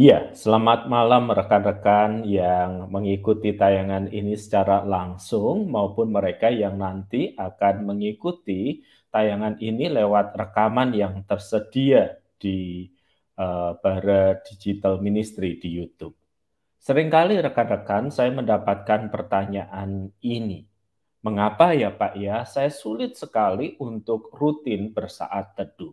[0.00, 7.84] Iya, selamat malam rekan-rekan yang mengikuti tayangan ini secara langsung maupun mereka yang nanti akan
[7.84, 8.80] mengikuti
[9.12, 12.88] tayangan ini lewat rekaman yang tersedia di
[13.36, 16.16] uh, Bara Digital Ministry di YouTube.
[16.80, 20.64] Seringkali rekan-rekan saya mendapatkan pertanyaan ini.
[21.20, 25.92] Mengapa ya Pak ya, saya sulit sekali untuk rutin bersaat teduh.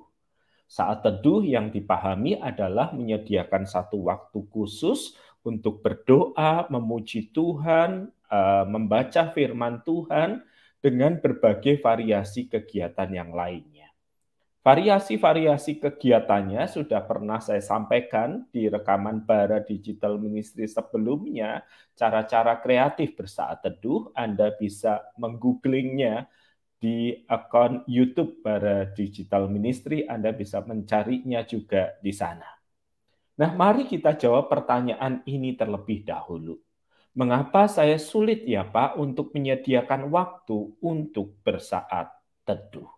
[0.67, 5.15] Saat teduh yang dipahami adalah menyediakan satu waktu khusus
[5.47, 10.43] untuk berdoa, memuji Tuhan, eh, membaca firman Tuhan
[10.83, 13.87] dengan berbagai variasi kegiatan yang lainnya.
[14.67, 21.63] Variasi-variasi kegiatannya sudah pernah saya sampaikan di rekaman Bara Digital Ministry sebelumnya,
[21.95, 26.27] cara-cara kreatif bersaat teduh, Anda bisa menggooglingnya
[26.77, 32.45] di akun YouTube para Digital Ministry, Anda bisa mencarinya juga di sana.
[33.37, 36.57] Nah, mari kita jawab pertanyaan ini terlebih dahulu.
[37.17, 42.13] Mengapa saya sulit ya Pak untuk menyediakan waktu untuk bersaat
[42.45, 42.96] teduh?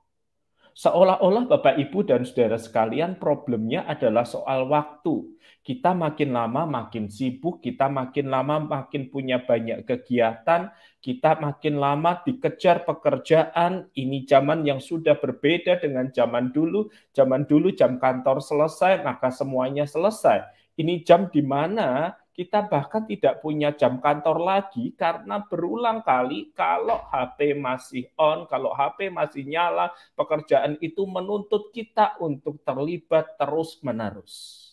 [0.77, 5.37] Seolah-olah Bapak Ibu dan Saudara sekalian problemnya adalah soal waktu.
[5.59, 12.19] Kita makin lama makin sibuk, kita makin lama makin punya banyak kegiatan, kita makin lama
[12.23, 13.91] dikejar pekerjaan.
[13.93, 16.89] Ini zaman yang sudah berbeda dengan zaman dulu.
[17.13, 20.47] Zaman dulu jam kantor selesai, maka semuanya selesai.
[20.79, 27.03] Ini jam di mana kita bahkan tidak punya jam kantor lagi karena berulang kali kalau
[27.11, 34.63] HP masih on, kalau HP masih nyala, pekerjaan itu menuntut kita untuk terlibat terus-menerus.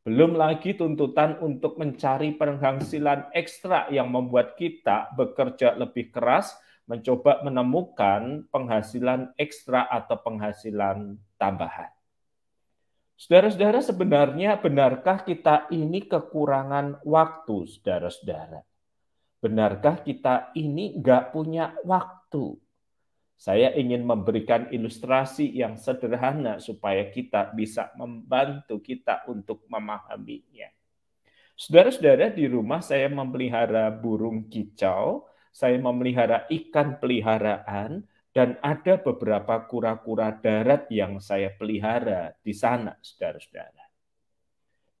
[0.00, 6.56] Belum lagi tuntutan untuk mencari penghasilan ekstra yang membuat kita bekerja lebih keras,
[6.88, 11.95] mencoba menemukan penghasilan ekstra atau penghasilan tambahan.
[13.16, 18.60] Saudara-saudara, sebenarnya benarkah kita ini kekurangan waktu, saudara-saudara?
[19.40, 22.60] Benarkah kita ini nggak punya waktu?
[23.36, 30.68] Saya ingin memberikan ilustrasi yang sederhana supaya kita bisa membantu kita untuk memahaminya.
[31.56, 35.24] Saudara-saudara, di rumah saya memelihara burung kicau,
[35.56, 38.04] saya memelihara ikan peliharaan,
[38.36, 43.88] dan ada beberapa kura-kura darat yang saya pelihara di sana, saudara-saudara.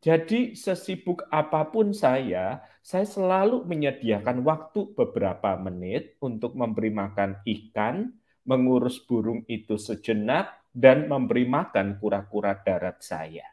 [0.00, 8.16] Jadi sesibuk apa pun saya, saya selalu menyediakan waktu beberapa menit untuk memberi makan ikan,
[8.48, 13.44] mengurus burung itu sejenak, dan memberi makan kura-kura darat saya.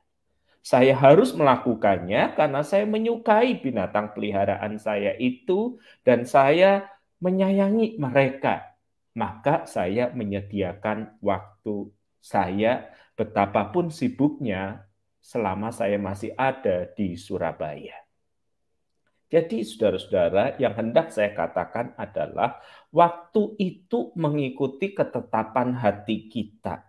[0.63, 5.75] Saya harus melakukannya karena saya menyukai binatang peliharaan saya itu
[6.07, 6.87] dan saya
[7.19, 8.72] menyayangi mereka
[9.13, 14.89] maka saya menyediakan waktu saya betapapun sibuknya
[15.21, 17.95] selama saya masih ada di Surabaya.
[19.33, 22.61] Jadi saudara-saudara yang hendak saya katakan adalah
[22.93, 26.85] waktu itu mengikuti ketetapan hati kita.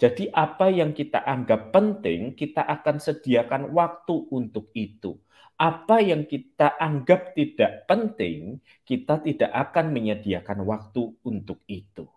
[0.00, 5.20] Jadi apa yang kita anggap penting, kita akan sediakan waktu untuk itu
[5.60, 12.08] apa yang kita anggap tidak penting, kita tidak akan menyediakan waktu untuk itu.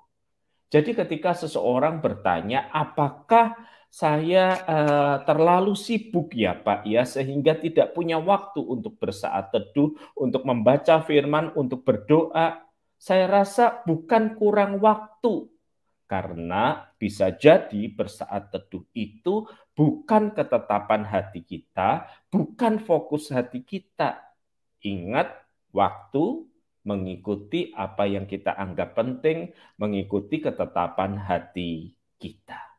[0.71, 3.53] Jadi ketika seseorang bertanya, apakah
[3.91, 10.47] saya uh, terlalu sibuk ya Pak ya sehingga tidak punya waktu untuk bersaat teduh, untuk
[10.47, 12.63] membaca firman, untuk berdoa.
[12.97, 15.51] Saya rasa bukan kurang waktu,
[16.07, 24.21] karena bisa jadi bersaat teduh itu bukan ketetapan hati kita, bukan fokus hati kita.
[24.85, 25.33] Ingat,
[25.73, 26.45] waktu
[26.83, 32.73] mengikuti apa yang kita anggap penting, mengikuti ketetapan hati kita.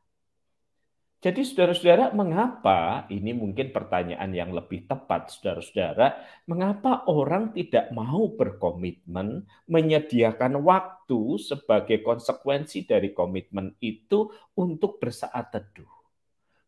[1.24, 9.48] Jadi saudara-saudara, mengapa ini mungkin pertanyaan yang lebih tepat saudara-saudara, mengapa orang tidak mau berkomitmen
[9.64, 15.93] menyediakan waktu sebagai konsekuensi dari komitmen itu untuk bersaat teduh?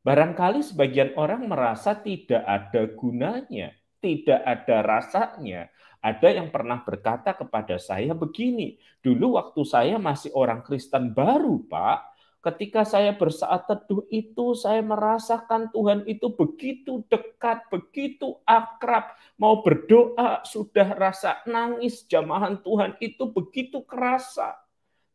[0.06, 5.66] Barangkali sebagian orang merasa tidak ada gunanya, tidak ada rasanya.
[5.98, 12.16] Ada yang pernah berkata kepada saya begini, dulu waktu saya masih orang Kristen baru, Pak,
[12.46, 19.18] Ketika saya bersaat teduh itu, saya merasakan Tuhan itu begitu dekat, begitu akrab.
[19.34, 24.54] Mau berdoa, sudah rasa nangis, jamahan Tuhan itu begitu kerasa.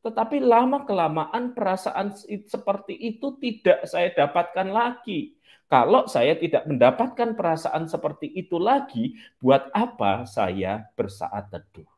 [0.02, 2.18] Tetapi lama-kelamaan perasaan
[2.50, 5.38] seperti itu tidak saya dapatkan lagi.
[5.70, 11.91] Kalau saya tidak mendapatkan perasaan seperti itu lagi, buat apa saya bersaat teduh?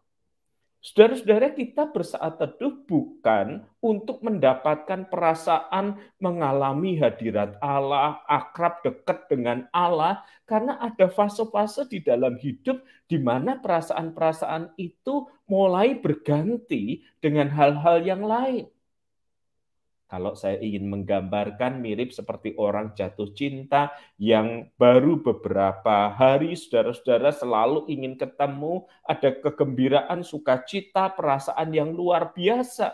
[0.84, 10.28] Saudara-saudara, kita bersaat teduh bukan untuk mendapatkan perasaan mengalami hadirat Allah, akrab dekat dengan Allah,
[10.44, 18.28] karena ada fase-fase di dalam hidup di mana perasaan-perasaan itu mulai berganti dengan hal-hal yang
[18.28, 18.68] lain.
[20.14, 23.90] Kalau saya ingin menggambarkan mirip seperti orang jatuh cinta
[24.22, 32.94] yang baru beberapa hari saudara-saudara selalu ingin ketemu, ada kegembiraan, sukacita, perasaan yang luar biasa.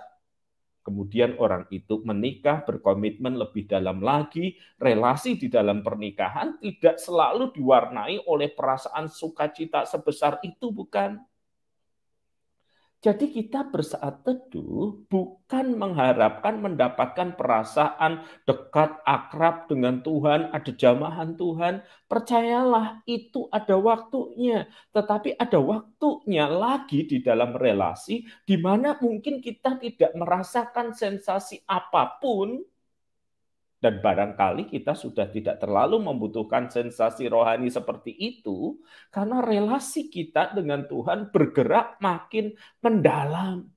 [0.79, 8.31] Kemudian orang itu menikah, berkomitmen lebih dalam lagi, relasi di dalam pernikahan tidak selalu diwarnai
[8.31, 11.19] oleh perasaan sukacita sebesar itu, bukan?
[12.99, 21.79] Jadi kita bersaat teduh bukan mengharapkan mendapatkan perasaan dekat, akrab dengan Tuhan, ada jamahan Tuhan.
[22.11, 24.67] Percayalah itu ada waktunya.
[24.91, 32.19] Tetapi ada waktunya lagi di dalam relasi di mana mungkin kita tidak merasakan sensasi apa
[32.19, 32.59] pun
[33.79, 38.75] dan barangkali kita sudah tidak terlalu membutuhkan sensasi rohani seperti itu,
[39.07, 42.51] karena relasi kita dengan Tuhan bergerak makin
[42.83, 43.71] mendalam.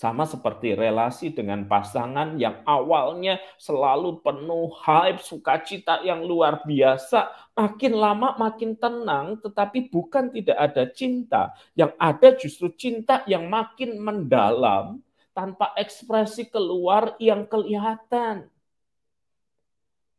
[0.00, 8.00] Sama seperti relasi dengan pasangan yang awalnya selalu penuh hype, sukacita yang luar biasa, makin
[8.00, 11.52] lama makin tenang, tetapi bukan tidak ada cinta.
[11.76, 15.04] Yang ada justru cinta yang makin mendalam,
[15.36, 18.48] tanpa ekspresi keluar yang kelihatan.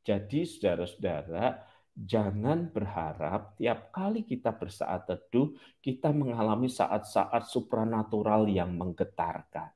[0.01, 1.61] Jadi saudara-saudara,
[1.93, 9.69] jangan berharap tiap kali kita bersaat teduh, kita mengalami saat-saat supranatural yang menggetarkan.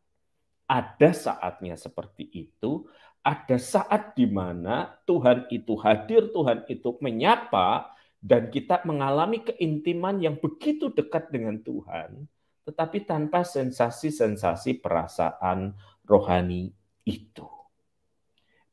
[0.66, 2.90] Ada saatnya seperti itu,
[3.22, 10.42] ada saat di mana Tuhan itu hadir, Tuhan itu menyapa, dan kita mengalami keintiman yang
[10.42, 12.26] begitu dekat dengan Tuhan,
[12.66, 16.74] tetapi tanpa sensasi-sensasi perasaan rohani
[17.06, 17.55] itu.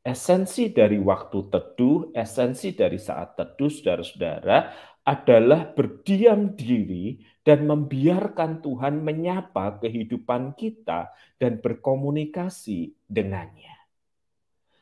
[0.03, 4.75] Esensi dari waktu teduh, esensi dari saat teduh, saudara-saudara,
[5.07, 11.07] adalah berdiam diri dan membiarkan Tuhan menyapa kehidupan kita
[11.39, 13.79] dan berkomunikasi dengannya.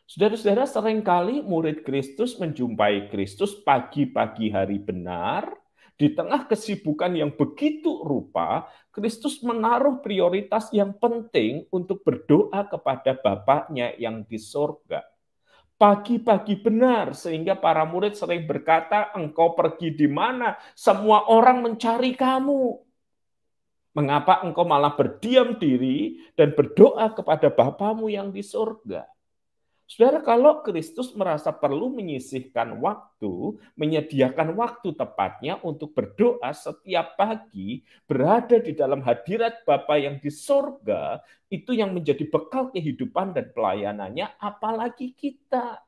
[0.10, 5.54] Saudara-saudara, sering kali murid Kristus menjumpai Kristus pagi-pagi hari benar,
[6.02, 13.94] di tengah kesibukan yang begitu rupa, Kristus menaruh prioritas yang penting untuk berdoa kepada Bapaknya
[14.02, 15.11] yang di sorga
[15.82, 20.54] pagi-pagi benar sehingga para murid sering berkata engkau pergi di mana?
[20.78, 22.78] Semua orang mencari kamu.
[23.98, 29.10] Mengapa engkau malah berdiam diri dan berdoa kepada Bapamu yang di surga
[29.92, 38.56] Saudara, kalau Kristus merasa perlu menyisihkan waktu, menyediakan waktu tepatnya untuk berdoa setiap pagi, berada
[38.64, 41.20] di dalam hadirat Bapa yang di sorga,
[41.52, 45.84] itu yang menjadi bekal kehidupan dan pelayanannya, apalagi kita.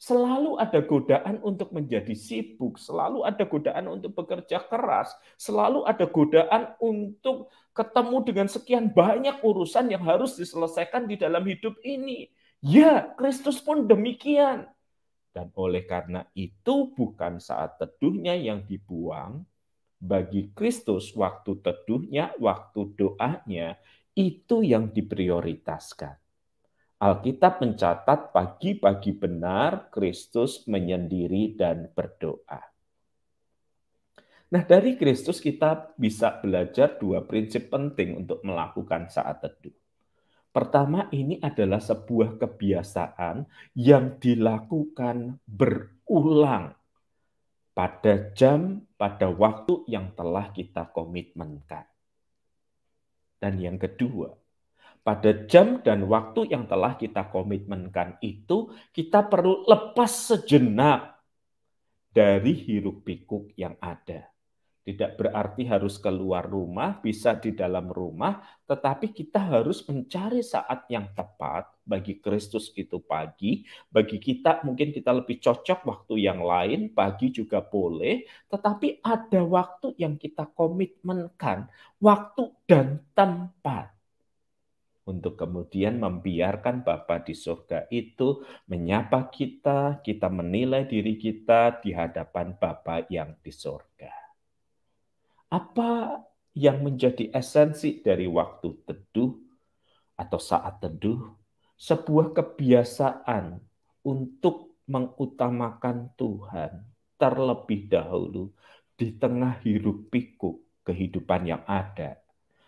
[0.00, 6.72] Selalu ada godaan untuk menjadi sibuk, selalu ada godaan untuk bekerja keras, selalu ada godaan
[6.80, 12.32] untuk ketemu dengan sekian banyak urusan yang harus diselesaikan di dalam hidup ini
[12.64, 14.64] Ya, Kristus pun demikian.
[15.36, 19.44] Dan oleh karena itu bukan saat teduhnya yang dibuang,
[20.00, 23.76] bagi Kristus waktu teduhnya, waktu doanya,
[24.16, 26.16] itu yang diprioritaskan.
[27.04, 32.64] Alkitab mencatat pagi-pagi benar Kristus menyendiri dan berdoa.
[34.48, 39.83] Nah, dari Kristus kita bisa belajar dua prinsip penting untuk melakukan saat teduh.
[40.54, 43.42] Pertama, ini adalah sebuah kebiasaan
[43.74, 46.78] yang dilakukan berulang
[47.74, 51.90] pada jam, pada waktu yang telah kita komitmenkan.
[53.42, 54.30] Dan yang kedua,
[55.02, 61.18] pada jam dan waktu yang telah kita komitmenkan itu, kita perlu lepas sejenak
[62.14, 64.33] dari hiruk pikuk yang ada.
[64.84, 71.08] Tidak berarti harus keluar rumah, bisa di dalam rumah, tetapi kita harus mencari saat yang
[71.16, 73.64] tepat bagi Kristus itu pagi.
[73.88, 79.96] Bagi kita mungkin kita lebih cocok waktu yang lain, pagi juga boleh, tetapi ada waktu
[79.96, 81.64] yang kita komitmenkan,
[81.96, 83.88] waktu dan tempat
[85.08, 92.56] untuk kemudian membiarkan Bapa di surga itu menyapa kita, kita menilai diri kita di hadapan
[92.56, 94.23] Bapa yang di surga.
[95.54, 96.18] Apa
[96.58, 99.38] yang menjadi esensi dari waktu teduh
[100.18, 101.30] atau saat teduh?
[101.78, 103.62] Sebuah kebiasaan
[104.02, 106.82] untuk mengutamakan Tuhan
[107.14, 108.50] terlebih dahulu
[108.98, 112.18] di tengah hiruk pikuk kehidupan yang ada.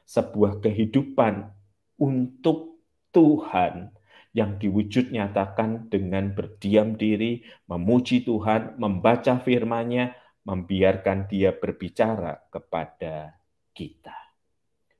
[0.07, 1.51] sebuah kehidupan
[1.99, 2.79] untuk
[3.11, 3.91] Tuhan
[4.31, 10.15] yang diwujud nyatakan dengan berdiam diri, memuji Tuhan, membaca firman-Nya,
[10.47, 13.35] membiarkan Dia berbicara kepada
[13.75, 14.15] kita.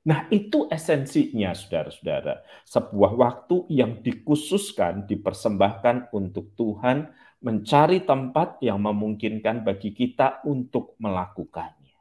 [0.07, 2.43] Nah, itu esensinya, saudara-saudara.
[2.63, 7.11] Sebuah waktu yang dikhususkan, dipersembahkan untuk Tuhan,
[7.43, 11.95] mencari tempat yang memungkinkan bagi kita untuk melakukannya.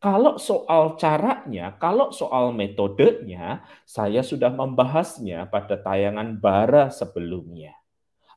[0.00, 7.76] Kalau soal caranya, kalau soal metodenya, saya sudah membahasnya pada tayangan bara sebelumnya.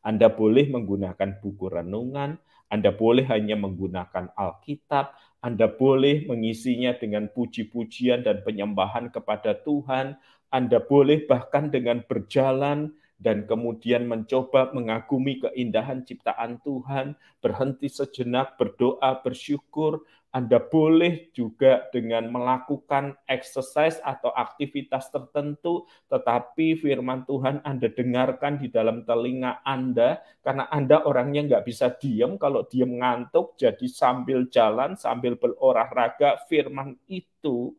[0.03, 2.35] Anda boleh menggunakan buku renungan,
[2.71, 10.15] Anda boleh hanya menggunakan Alkitab, Anda boleh mengisinya dengan puji-pujian dan penyembahan kepada Tuhan,
[10.53, 19.23] Anda boleh bahkan dengan berjalan dan kemudian mencoba mengagumi keindahan ciptaan Tuhan, berhenti sejenak, berdoa,
[19.23, 20.03] bersyukur,
[20.33, 28.73] anda boleh juga dengan melakukan exercise atau aktivitas tertentu, tetapi firman Tuhan Anda dengarkan di
[28.73, 34.97] dalam telinga Anda, karena Anda orangnya nggak bisa diam, kalau diam ngantuk, jadi sambil jalan,
[34.97, 37.77] sambil berolahraga, firman itu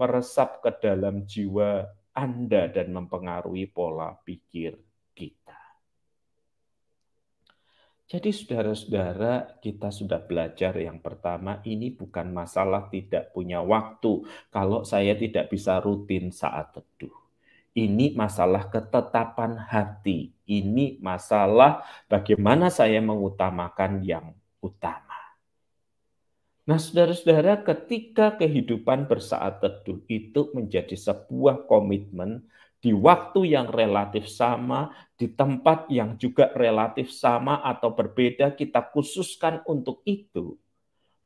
[0.00, 1.84] meresap ke dalam jiwa
[2.14, 4.78] Anda dan mempengaruhi pola pikir
[5.12, 5.58] kita.
[8.04, 14.22] Jadi saudara-saudara, kita sudah belajar yang pertama, ini bukan masalah tidak punya waktu.
[14.52, 17.16] Kalau saya tidak bisa rutin saat teduh.
[17.74, 20.30] Ini masalah ketetapan hati.
[20.46, 24.30] Ini masalah bagaimana saya mengutamakan yang
[24.62, 25.13] utama.
[26.64, 32.48] Nah, saudara-saudara, ketika kehidupan bersaat teduh itu menjadi sebuah komitmen
[32.80, 34.88] di waktu yang relatif sama,
[35.20, 40.56] di tempat yang juga relatif sama atau berbeda, kita khususkan untuk itu,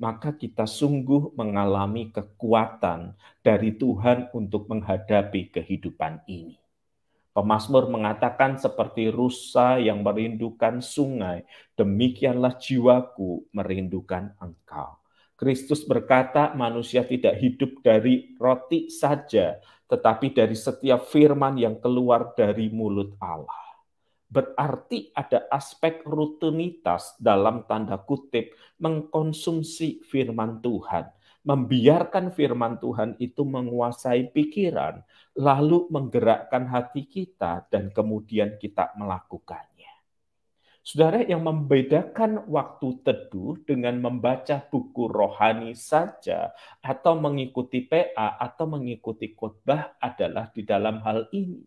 [0.02, 6.59] maka kita sungguh mengalami kekuatan dari Tuhan untuk menghadapi kehidupan ini.
[7.30, 11.47] Pemasmur mengatakan seperti rusa yang merindukan sungai,
[11.78, 14.97] demikianlah jiwaku merindukan engkau.
[15.38, 22.66] Kristus berkata manusia tidak hidup dari roti saja, tetapi dari setiap firman yang keluar dari
[22.75, 23.78] mulut Allah.
[24.26, 28.50] Berarti ada aspek rutinitas dalam tanda kutip
[28.83, 31.07] mengkonsumsi firman Tuhan,
[31.47, 35.07] membiarkan firman Tuhan itu menguasai pikiran,
[35.38, 39.77] lalu menggerakkan hati kita, dan kemudian kita melakukannya.
[40.88, 49.37] Saudara yang membedakan waktu teduh dengan membaca buku rohani saja atau mengikuti PA atau mengikuti
[49.37, 51.61] khotbah adalah di dalam hal ini.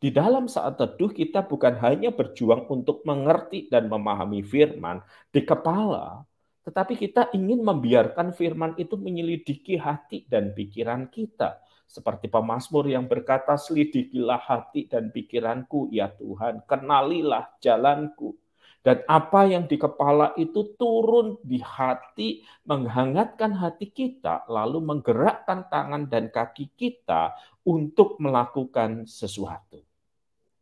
[0.00, 6.24] Di dalam saat teduh kita bukan hanya berjuang untuk mengerti dan memahami firman di kepala,
[6.64, 13.58] tetapi kita ingin membiarkan firman itu menyelidiki hati dan pikiran kita seperti pemazmur yang berkata,
[13.58, 18.38] selidikilah hati dan pikiranku, ya Tuhan, kenalilah jalanku.
[18.80, 26.06] Dan apa yang di kepala itu turun di hati, menghangatkan hati kita, lalu menggerakkan tangan
[26.06, 27.34] dan kaki kita
[27.66, 29.82] untuk melakukan sesuatu.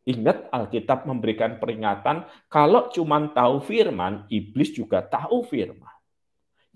[0.09, 5.98] Ingat Alkitab memberikan peringatan, kalau cuma tahu firman, iblis juga tahu firman.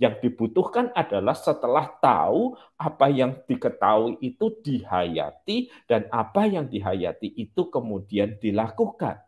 [0.03, 7.71] Yang dibutuhkan adalah setelah tahu apa yang diketahui itu dihayati dan apa yang dihayati itu
[7.71, 9.23] kemudian dilakukan.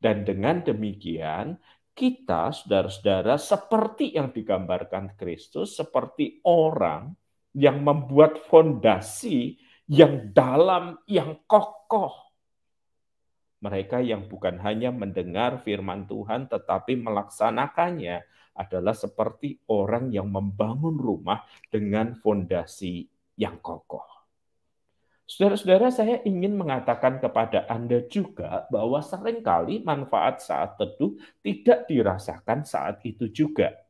[0.00, 1.60] Dan dengan demikian
[1.92, 7.12] kita saudara-saudara seperti yang digambarkan Kristus seperti orang
[7.52, 12.16] yang membuat fondasi yang dalam, yang kokoh.
[13.60, 18.24] Mereka yang bukan hanya mendengar firman Tuhan tetapi melaksanakannya
[18.56, 23.04] adalah seperti orang yang membangun rumah dengan fondasi
[23.36, 24.16] yang kokoh.
[25.26, 32.62] Saudara-saudara, saya ingin mengatakan kepada Anda juga bahwa sering kali manfaat saat teduh tidak dirasakan
[32.62, 33.85] saat itu juga.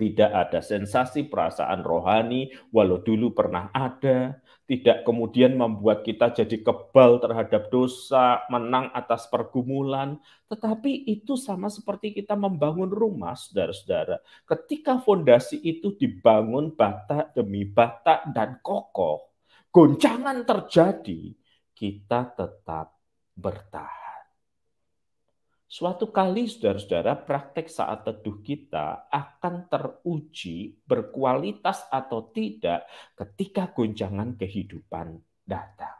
[0.00, 4.40] Tidak ada sensasi perasaan rohani, walau dulu pernah ada.
[4.64, 10.16] Tidak kemudian membuat kita jadi kebal terhadap dosa, menang atas pergumulan.
[10.48, 14.24] Tetapi itu sama seperti kita membangun rumah, saudara-saudara.
[14.48, 19.36] Ketika fondasi itu dibangun bata demi bata dan kokoh,
[19.68, 21.28] goncangan terjadi,
[21.76, 22.96] kita tetap
[23.36, 24.09] bertahan.
[25.70, 35.22] Suatu kali, saudara-saudara, praktek saat teduh kita akan teruji berkualitas atau tidak ketika goncangan kehidupan
[35.46, 35.94] datang.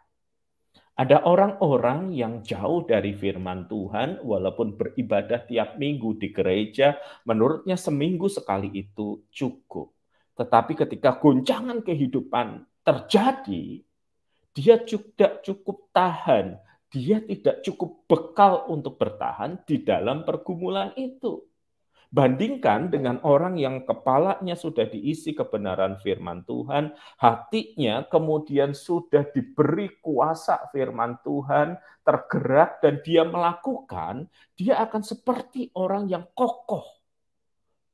[0.98, 8.26] Ada orang-orang yang jauh dari firman Tuhan, walaupun beribadah tiap minggu di gereja, menurutnya seminggu
[8.26, 9.94] sekali itu cukup.
[10.34, 13.86] Tetapi ketika goncangan kehidupan terjadi,
[14.50, 16.58] dia tidak cukup tahan,
[16.90, 21.46] dia tidak cukup bekal untuk bertahan di dalam pergumulan itu.
[22.10, 26.90] Bandingkan dengan orang yang kepalanya sudah diisi kebenaran firman Tuhan,
[27.22, 34.26] hatinya kemudian sudah diberi kuasa firman Tuhan, tergerak dan dia melakukan,
[34.58, 36.82] dia akan seperti orang yang kokoh.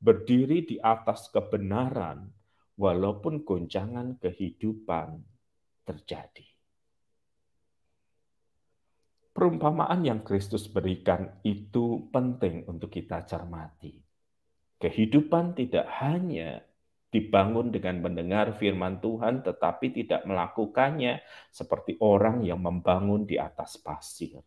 [0.01, 2.25] Berdiri di atas kebenaran
[2.73, 5.21] walaupun goncangan kehidupan
[5.85, 6.56] terjadi.
[9.37, 13.93] Perumpamaan yang Kristus berikan itu penting untuk kita cermati
[14.81, 16.65] Kehidupan tidak hanya
[17.13, 24.41] dibangun dengan mendengar firman Tuhan tetapi tidak melakukannya seperti orang yang membangun di atas pasir.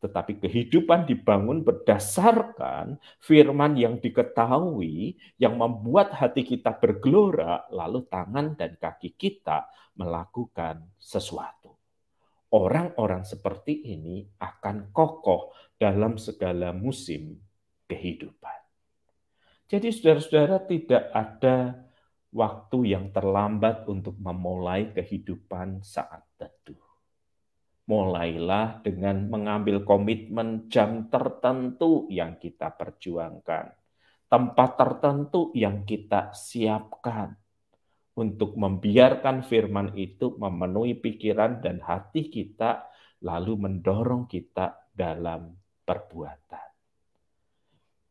[0.00, 8.76] Tetapi kehidupan dibangun berdasarkan firman yang diketahui, yang membuat hati kita bergelora, lalu tangan dan
[8.76, 11.71] kaki kita melakukan sesuatu.
[12.52, 17.40] Orang-orang seperti ini akan kokoh dalam segala musim
[17.88, 18.60] kehidupan.
[19.72, 21.56] Jadi saudara-saudara tidak ada
[22.28, 26.76] waktu yang terlambat untuk memulai kehidupan saat teduh.
[27.88, 33.72] Mulailah dengan mengambil komitmen jam tertentu yang kita perjuangkan,
[34.28, 37.41] tempat tertentu yang kita siapkan
[38.12, 42.88] untuk membiarkan firman itu memenuhi pikiran dan hati kita,
[43.24, 46.68] lalu mendorong kita dalam perbuatan.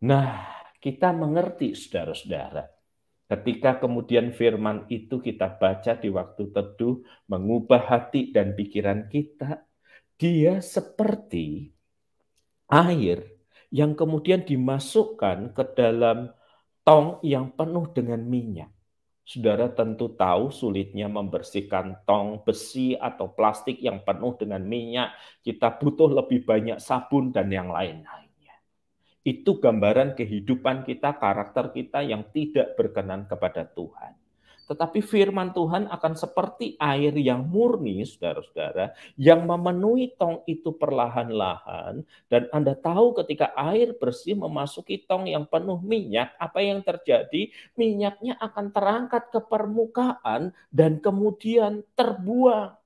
[0.02, 0.30] Nah,
[0.82, 2.66] kita mengerti saudara-saudara.
[3.30, 7.00] Ketika kemudian firman itu kita baca di waktu teduh,
[7.32, 9.64] mengubah hati dan pikiran kita,
[10.18, 11.72] dia seperti
[12.68, 13.24] air
[13.72, 16.34] yang kemudian dimasukkan ke dalam
[16.84, 18.81] tong yang penuh dengan minyak.
[19.32, 25.16] Saudara tentu tahu sulitnya membersihkan tong besi atau plastik yang penuh dengan minyak.
[25.40, 28.28] Kita butuh lebih banyak sabun dan yang lain-lain.
[29.24, 34.20] Itu gambaran kehidupan kita, karakter kita yang tidak berkenan kepada Tuhan.
[34.72, 42.00] Tetapi firman Tuhan akan seperti air yang murni, saudara-saudara, yang memenuhi tong itu perlahan-lahan.
[42.32, 47.52] Dan Anda tahu ketika air bersih memasuki tong yang penuh minyak, apa yang terjadi?
[47.76, 52.80] Minyaknya akan terangkat ke permukaan dan kemudian terbuang.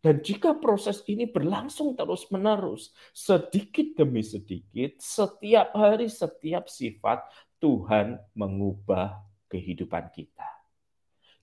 [0.00, 7.20] Dan jika proses ini berlangsung terus-menerus, sedikit demi sedikit, setiap hari, setiap sifat,
[7.60, 9.20] Tuhan mengubah
[9.52, 10.61] kehidupan kita.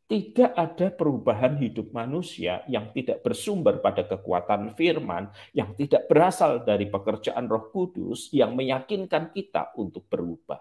[0.10, 6.90] Tidak ada perubahan hidup manusia yang tidak bersumber pada kekuatan firman, yang tidak berasal dari
[6.90, 10.58] pekerjaan Roh Kudus, yang meyakinkan kita untuk berubah.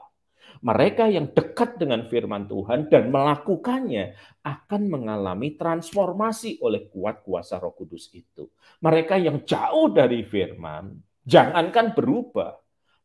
[0.61, 7.73] Mereka yang dekat dengan firman Tuhan dan melakukannya akan mengalami transformasi oleh kuat kuasa Roh
[7.73, 8.53] Kudus itu.
[8.85, 10.93] Mereka yang jauh dari firman,
[11.25, 12.53] jangankan berubah,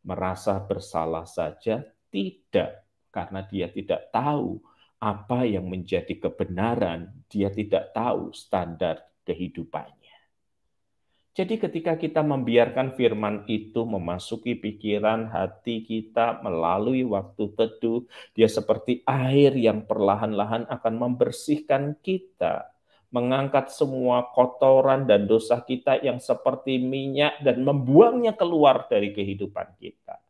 [0.03, 2.83] merasa bersalah saja tidak
[3.15, 4.72] karena dia tidak tahu
[5.03, 10.15] apa yang menjadi kebenaran, dia tidak tahu standar kehidupannya.
[11.33, 18.05] Jadi ketika kita membiarkan firman itu memasuki pikiran hati kita melalui waktu teduh,
[18.37, 22.69] dia seperti air yang perlahan-lahan akan membersihkan kita,
[23.09, 30.21] mengangkat semua kotoran dan dosa kita yang seperti minyak dan membuangnya keluar dari kehidupan kita.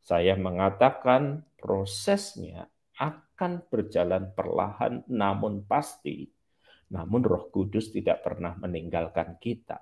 [0.00, 2.64] Saya mengatakan prosesnya
[3.00, 6.28] akan berjalan perlahan namun pasti.
[6.92, 9.80] Namun Roh Kudus tidak pernah meninggalkan kita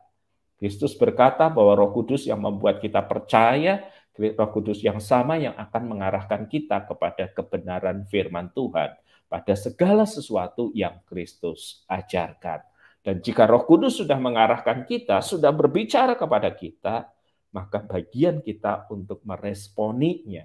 [0.59, 3.87] Kristus berkata bahwa Roh Kudus yang membuat kita percaya,
[4.19, 8.99] Roh Kudus yang sama yang akan mengarahkan kita kepada kebenaran firman Tuhan
[9.31, 12.67] pada segala sesuatu yang Kristus ajarkan.
[13.07, 17.07] Dan jika Roh Kudus sudah mengarahkan kita, sudah berbicara kepada kita,
[17.55, 20.43] maka bagian kita untuk meresponinya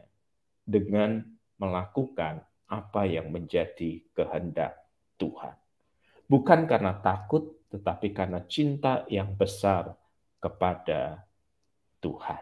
[0.62, 1.26] dengan
[1.58, 4.82] melakukan apa yang menjadi kehendak
[5.22, 5.54] Tuhan.
[6.26, 9.94] Bukan karena takut, tetapi karena cinta yang besar
[10.42, 11.22] kepada
[12.02, 12.42] Tuhan.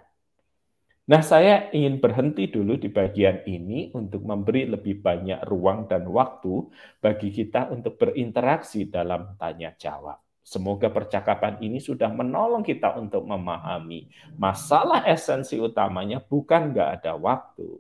[1.12, 6.72] Nah, saya ingin berhenti dulu di bagian ini untuk memberi lebih banyak ruang dan waktu
[7.04, 10.24] bagi kita untuk berinteraksi dalam tanya jawab.
[10.42, 14.08] Semoga percakapan ini sudah menolong kita untuk memahami
[14.40, 17.78] masalah esensi utamanya bukan nggak ada waktu,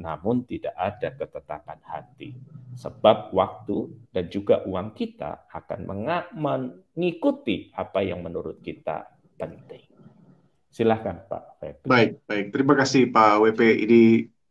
[0.00, 2.32] namun tidak ada ketetapan hati.
[2.72, 5.84] Sebab waktu dan juga uang kita akan
[6.34, 9.84] mengikuti apa yang menurut kita penting.
[10.72, 11.82] Silahkan Pak WP.
[11.84, 12.46] Baik, baik.
[12.48, 13.60] Terima kasih Pak WP.
[13.84, 14.02] Ini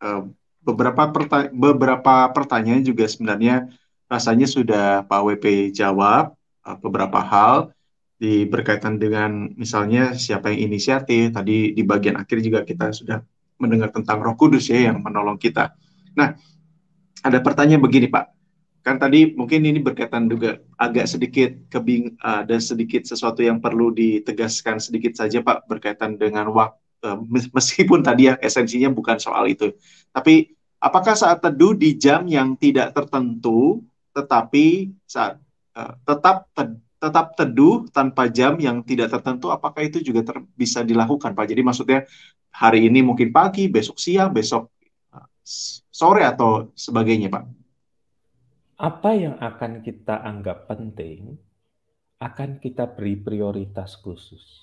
[0.06, 0.30] uh,
[0.62, 3.74] beberapa perta beberapa pertanyaan juga sebenarnya
[4.06, 7.74] rasanya sudah Pak WP jawab uh, beberapa hal
[8.22, 11.34] di berkaitan dengan misalnya siapa yang inisiatif.
[11.34, 13.26] Tadi di bagian akhir juga kita sudah
[13.62, 15.78] mendengar tentang Roh Kudus ya yang menolong kita.
[16.18, 16.34] Nah,
[17.22, 18.26] ada pertanyaan begini Pak.
[18.82, 24.82] Kan tadi mungkin ini berkaitan juga agak sedikit kebing ada sedikit sesuatu yang perlu ditegaskan
[24.82, 27.18] sedikit saja Pak berkaitan dengan waktu eh,
[27.54, 29.70] meskipun tadi ya esensinya bukan soal itu.
[30.10, 35.40] Tapi apakah saat teduh di jam yang tidak tertentu tetapi saat
[35.78, 36.52] uh, tetap
[37.02, 41.50] tetap teduh tanpa jam yang tidak tertentu, apakah itu juga ter, bisa dilakukan, Pak?
[41.50, 42.00] Jadi maksudnya
[42.54, 44.70] hari ini mungkin pagi, besok siang, besok
[45.10, 45.26] uh,
[45.90, 47.44] sore atau sebagainya, Pak?
[48.78, 51.42] Apa yang akan kita anggap penting
[52.22, 54.62] akan kita beri prioritas khusus.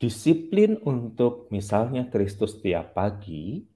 [0.00, 3.68] Disiplin untuk misalnya Kristus tiap pagi,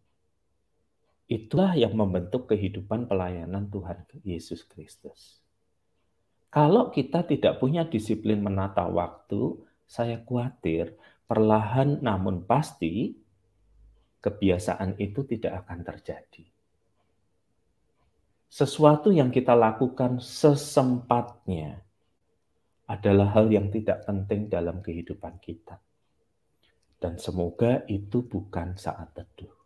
[1.24, 5.40] Itulah yang membentuk kehidupan pelayanan Tuhan Yesus Kristus.
[6.52, 9.56] Kalau kita tidak punya disiplin menata waktu,
[9.88, 13.16] saya khawatir perlahan namun pasti
[14.20, 16.44] kebiasaan itu tidak akan terjadi.
[18.52, 21.82] Sesuatu yang kita lakukan sesempatnya
[22.86, 25.80] adalah hal yang tidak penting dalam kehidupan kita.
[27.00, 29.63] Dan semoga itu bukan saat teduh.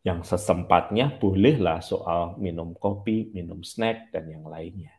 [0.00, 4.96] Yang sesempatnya bolehlah soal minum kopi, minum snack, dan yang lainnya.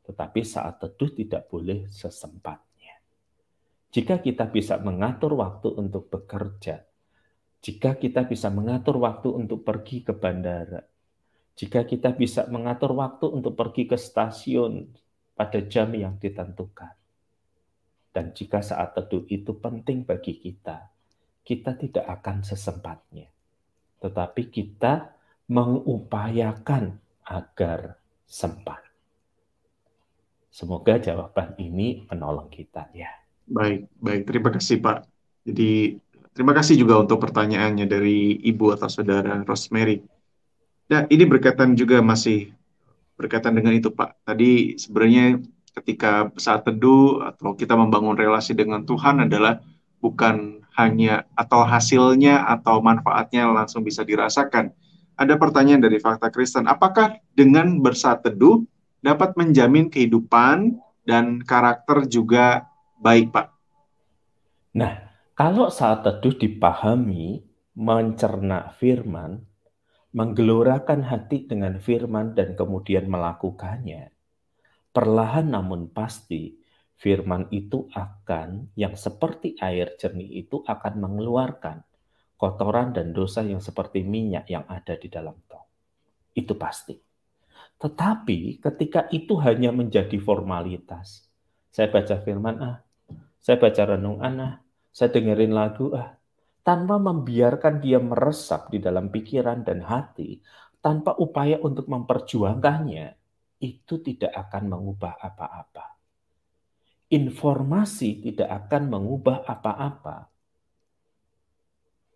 [0.00, 3.04] Tetapi saat teduh tidak boleh sesempatnya.
[3.92, 6.88] Jika kita bisa mengatur waktu untuk bekerja,
[7.60, 10.80] jika kita bisa mengatur waktu untuk pergi ke bandara,
[11.52, 14.88] jika kita bisa mengatur waktu untuk pergi ke stasiun
[15.36, 16.96] pada jam yang ditentukan,
[18.08, 20.90] dan jika saat teduh itu penting bagi kita,
[21.44, 23.33] kita tidak akan sesempatnya
[24.04, 25.16] tetapi kita
[25.48, 27.96] mengupayakan agar
[28.28, 28.84] sempat.
[30.52, 33.08] Semoga jawaban ini menolong kita ya.
[33.48, 34.22] Baik, baik.
[34.28, 35.08] Terima kasih Pak.
[35.48, 35.96] Jadi
[36.36, 40.04] terima kasih juga untuk pertanyaannya dari Ibu atau Saudara Rosemary.
[40.92, 42.52] Nah, ini berkaitan juga masih
[43.16, 44.20] berkaitan dengan itu Pak.
[44.28, 45.40] Tadi sebenarnya
[45.74, 49.58] ketika saat teduh atau kita membangun relasi dengan Tuhan adalah
[50.04, 54.68] bukan hanya atau hasilnya atau manfaatnya langsung bisa dirasakan.
[55.16, 58.60] Ada pertanyaan dari Fakta Kristen, apakah dengan bersaat teduh
[59.00, 60.76] dapat menjamin kehidupan
[61.08, 62.68] dan karakter juga
[63.00, 63.46] baik, Pak?
[64.76, 69.42] Nah, kalau saat teduh dipahami, mencerna firman,
[70.14, 74.14] menggelorakan hati dengan firman dan kemudian melakukannya,
[74.94, 76.63] perlahan namun pasti
[76.98, 81.82] firman itu akan yang seperti air jernih itu akan mengeluarkan
[82.38, 85.66] kotoran dan dosa yang seperti minyak yang ada di dalam tong.
[86.34, 86.94] Itu pasti.
[87.78, 91.26] Tetapi ketika itu hanya menjadi formalitas,
[91.74, 92.78] saya baca firman ah,
[93.42, 94.54] saya baca renungan ah,
[94.94, 96.14] saya dengerin lagu ah,
[96.62, 100.38] tanpa membiarkan dia meresap di dalam pikiran dan hati,
[100.78, 103.06] tanpa upaya untuk memperjuangkannya,
[103.60, 105.93] itu tidak akan mengubah apa-apa
[107.14, 110.26] informasi tidak akan mengubah apa-apa.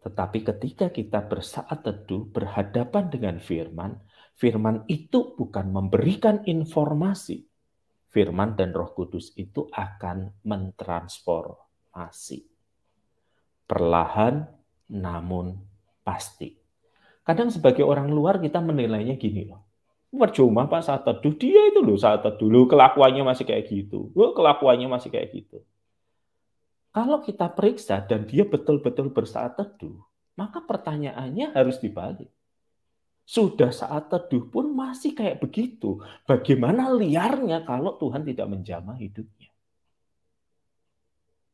[0.02, 4.02] Tetapi ketika kita bersaat teduh berhadapan dengan firman,
[4.34, 7.46] firman itu bukan memberikan informasi.
[8.08, 12.40] Firman dan Roh Kudus itu akan mentransformasi.
[13.68, 14.48] Perlahan
[14.88, 15.60] namun
[16.02, 16.56] pasti.
[17.20, 19.67] Kadang sebagai orang luar kita menilainya gini loh
[20.12, 21.34] percuma Pak saat teduh.
[21.36, 22.48] Dia itu loh saat teduh.
[22.48, 24.08] Loh kelakuannya masih kayak gitu.
[24.16, 25.60] Loh kelakuannya masih kayak gitu.
[26.92, 32.30] Kalau kita periksa dan dia betul-betul bersaat teduh maka pertanyaannya harus dibalik.
[33.28, 36.00] Sudah saat teduh pun masih kayak begitu.
[36.24, 39.50] Bagaimana liarnya kalau Tuhan tidak menjamah hidupnya?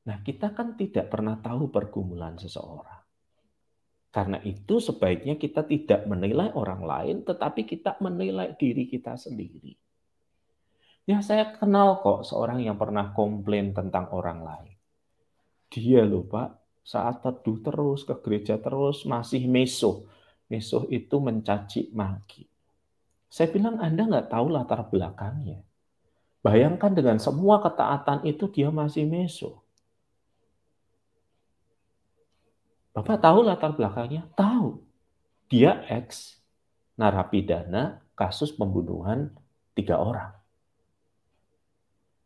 [0.05, 3.04] Nah kita kan tidak pernah tahu pergumulan seseorang
[4.15, 9.75] karena itu sebaiknya kita tidak menilai orang lain, tetapi kita menilai diri kita sendiri.
[11.03, 14.77] Ya saya kenal kok seorang yang pernah komplain tentang orang lain.
[15.67, 20.07] Dia loh Pak, saat teduh terus, ke gereja terus, masih meso.
[20.47, 22.47] Meso itu mencaci maki.
[23.27, 25.59] Saya bilang Anda nggak tahu latar belakangnya.
[26.39, 29.64] Bayangkan dengan semua ketaatan itu dia masih meso.
[32.95, 34.31] Bapak tahu latar belakangnya?
[34.39, 34.79] Tahu.
[35.51, 36.39] Dia ex
[36.95, 39.35] narapidana kasus pembunuhan
[39.75, 40.31] tiga orang.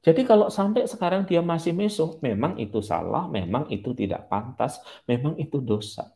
[0.05, 4.79] Jadi kalau sampai sekarang dia masih meso, memang itu salah, memang itu tidak pantas,
[5.09, 6.15] memang itu dosa.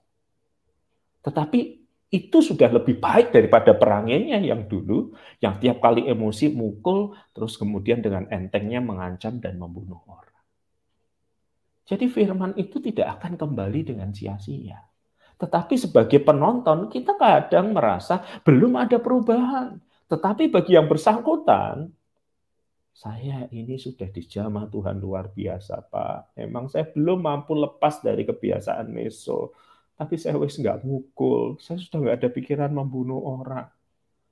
[1.24, 7.56] Tetapi itu sudah lebih baik daripada peranginya yang dulu, yang tiap kali emosi mukul, terus
[7.56, 10.31] kemudian dengan entengnya mengancam dan membunuh orang.
[11.92, 14.80] Jadi firman itu tidak akan kembali dengan sia-sia.
[15.36, 19.76] Tetapi sebagai penonton, kita kadang merasa belum ada perubahan.
[20.08, 21.92] Tetapi bagi yang bersangkutan,
[22.96, 26.32] saya ini sudah dijamah Tuhan luar biasa, Pak.
[26.40, 29.52] Emang saya belum mampu lepas dari kebiasaan meso
[30.02, 33.70] tapi saya wis nggak mukul, saya sudah nggak ada pikiran membunuh orang.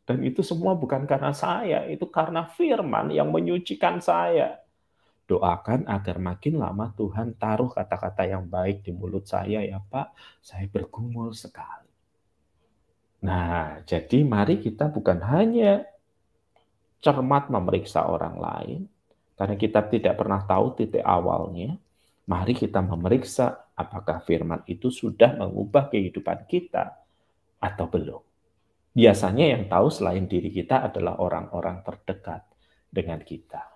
[0.02, 4.58] Dan itu semua bukan karena saya, itu karena firman yang menyucikan saya.
[5.30, 10.10] Doakan agar makin lama Tuhan taruh kata-kata yang baik di mulut saya ya Pak,
[10.42, 11.86] saya bergumul sekali.
[13.22, 15.86] Nah, jadi mari kita bukan hanya
[16.98, 18.80] cermat memeriksa orang lain,
[19.38, 21.78] karena kita tidak pernah tahu titik awalnya,
[22.30, 26.94] Mari kita memeriksa apakah firman itu sudah mengubah kehidupan kita
[27.58, 28.22] atau belum.
[28.94, 32.46] Biasanya yang tahu selain diri kita adalah orang-orang terdekat
[32.86, 33.66] dengan kita.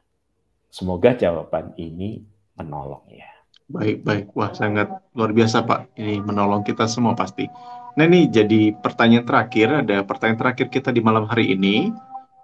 [0.75, 2.19] Semoga jawaban ini
[2.59, 3.31] menolong ya.
[3.71, 4.27] Baik, baik.
[4.35, 5.95] Wah, sangat luar biasa Pak.
[5.95, 7.47] Ini menolong kita semua pasti.
[7.95, 11.95] Nah ini jadi pertanyaan terakhir, ada pertanyaan terakhir kita di malam hari ini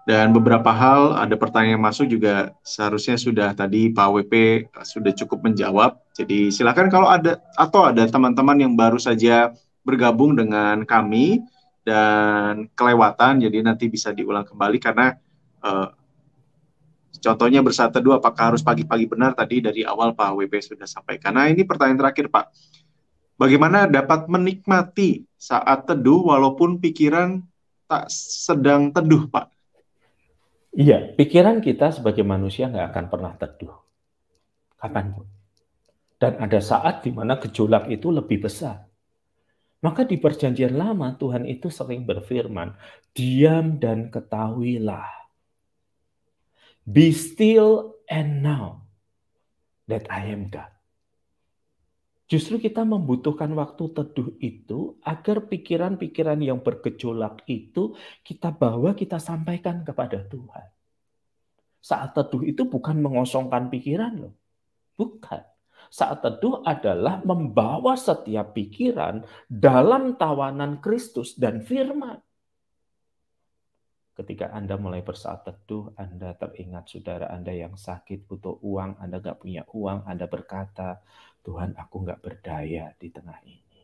[0.06, 4.34] dan beberapa hal ada pertanyaan yang masuk juga seharusnya sudah tadi Pak WP
[4.86, 5.98] sudah cukup menjawab.
[6.14, 9.50] Jadi silakan kalau ada atau ada teman-teman yang baru saja
[9.82, 11.42] bergabung dengan kami
[11.82, 15.18] dan kelewatan jadi nanti bisa diulang kembali karena
[15.66, 15.98] uh,
[17.20, 21.36] contohnya bersatu teduh apakah harus pagi-pagi benar tadi dari awal Pak WP sudah sampaikan.
[21.36, 22.50] Nah ini pertanyaan terakhir Pak.
[23.36, 27.40] Bagaimana dapat menikmati saat teduh walaupun pikiran
[27.84, 29.52] tak sedang teduh Pak?
[30.70, 33.74] Iya, pikiran kita sebagai manusia nggak akan pernah teduh.
[34.78, 35.26] Kapan pun.
[36.20, 38.86] Dan ada saat di mana gejolak itu lebih besar.
[39.80, 42.76] Maka di perjanjian lama Tuhan itu sering berfirman,
[43.16, 45.19] diam dan ketahuilah.
[46.84, 48.84] Be still and know
[49.90, 50.70] that I am God.
[52.30, 59.82] Justru kita membutuhkan waktu teduh itu agar pikiran-pikiran yang bergejolak itu kita bawa, kita sampaikan
[59.82, 60.66] kepada Tuhan.
[61.82, 64.34] Saat teduh itu bukan mengosongkan pikiran loh.
[64.94, 65.42] Bukan.
[65.90, 72.22] Saat teduh adalah membawa setiap pikiran dalam tawanan Kristus dan firman.
[74.20, 79.40] Ketika Anda mulai bersaat teduh, Anda teringat saudara Anda yang sakit, butuh uang, Anda nggak
[79.40, 81.00] punya uang, Anda berkata,
[81.40, 83.80] Tuhan aku nggak berdaya di tengah ini.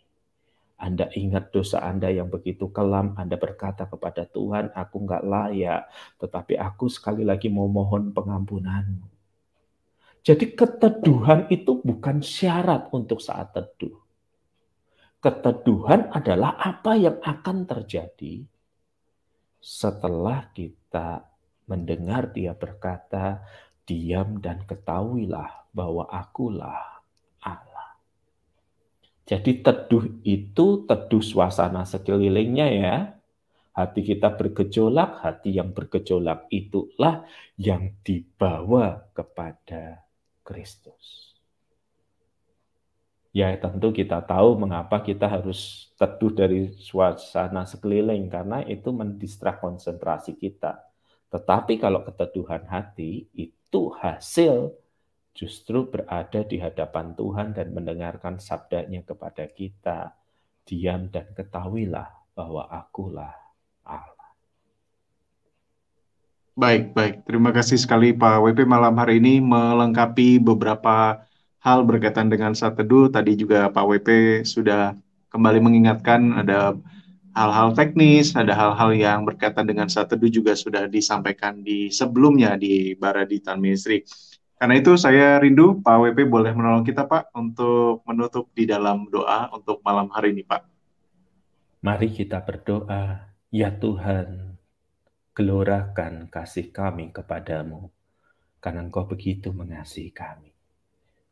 [0.76, 5.88] Anda ingat dosa Anda yang begitu kelam, Anda berkata kepada Tuhan, aku nggak layak,
[6.20, 9.08] tetapi aku sekali lagi mau mohon pengampunanmu.
[10.20, 14.04] Jadi keteduhan itu bukan syarat untuk saat teduh.
[15.16, 18.44] Keteduhan adalah apa yang akan terjadi
[19.58, 21.26] setelah kita
[21.66, 23.42] mendengar dia berkata,
[23.86, 26.96] diam dan ketahuilah bahwa akulah
[29.26, 32.96] jadi teduh itu teduh suasana sekelilingnya ya.
[33.74, 37.26] Hati kita bergejolak, hati yang bergejolak itulah
[37.58, 40.06] yang dibawa kepada
[40.46, 41.25] Kristus.
[43.36, 50.40] Ya tentu kita tahu mengapa kita harus teduh dari suasana sekeliling karena itu mendistrak konsentrasi
[50.40, 50.80] kita.
[51.28, 54.72] Tetapi kalau keteduhan hati itu hasil
[55.36, 60.16] justru berada di hadapan Tuhan dan mendengarkan sabdanya kepada kita.
[60.64, 63.36] Diam dan ketahuilah bahwa akulah
[63.84, 64.32] Allah.
[66.56, 67.28] Baik, baik.
[67.28, 71.20] Terima kasih sekali Pak WP malam hari ini melengkapi beberapa
[71.60, 73.08] hal berkaitan dengan saat teduh.
[73.08, 74.08] Tadi juga Pak WP
[74.42, 74.96] sudah
[75.30, 76.76] kembali mengingatkan ada
[77.36, 82.96] hal-hal teknis, ada hal-hal yang berkaitan dengan saat teduh juga sudah disampaikan di sebelumnya di
[82.96, 84.00] Baraditan Ministry.
[84.56, 89.52] Karena itu saya rindu Pak WP boleh menolong kita Pak untuk menutup di dalam doa
[89.52, 90.64] untuk malam hari ini Pak.
[91.84, 94.56] Mari kita berdoa, ya Tuhan,
[95.36, 97.92] gelorakan kasih kami kepadamu,
[98.64, 100.55] karena Engkau begitu mengasihi kami.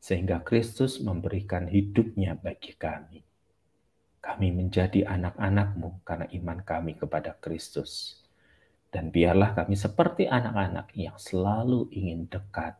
[0.04, 3.24] Sehingga Kristus memberikan hidupnya bagi kami.
[4.20, 8.20] Kami menjadi anak-anakmu karena iman kami kepada Kristus.
[8.92, 12.76] Dan biarlah kami seperti anak-anak yang selalu ingin dekat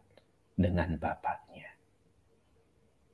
[0.52, 1.72] dengan Bapaknya.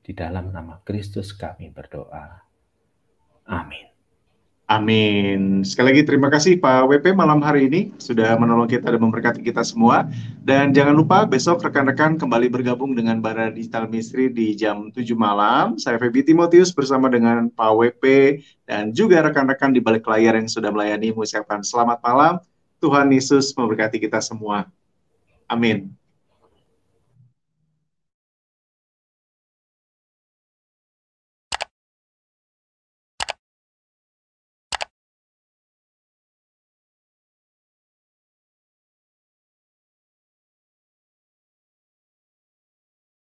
[0.03, 2.42] Di dalam nama Kristus kami berdoa.
[3.46, 3.89] Amin.
[4.70, 5.66] Amin.
[5.66, 9.66] Sekali lagi terima kasih Pak WP malam hari ini sudah menolong kita dan memberkati kita
[9.66, 10.06] semua.
[10.46, 15.74] Dan jangan lupa besok rekan-rekan kembali bergabung dengan Bara Digital Mistri di jam 7 malam.
[15.74, 18.04] Saya Febi Timotius bersama dengan Pak WP
[18.70, 22.38] dan juga rekan-rekan di balik layar yang sudah melayani mengucapkan selamat malam.
[22.78, 24.70] Tuhan Yesus memberkati kita semua.
[25.50, 26.00] Amin.